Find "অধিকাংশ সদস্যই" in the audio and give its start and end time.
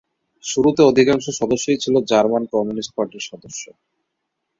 0.83-1.81